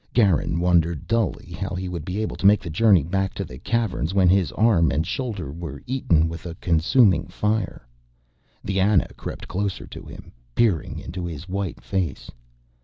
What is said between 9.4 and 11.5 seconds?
closer to him, peering into his